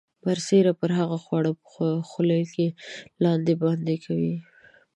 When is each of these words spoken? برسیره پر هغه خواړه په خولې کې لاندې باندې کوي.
برسیره 0.25 0.71
پر 0.79 0.91
هغه 0.99 1.17
خواړه 1.25 1.51
په 1.61 1.75
خولې 2.09 2.41
کې 2.53 2.67
لاندې 3.23 3.53
باندې 3.63 3.95
کوي. 4.05 4.35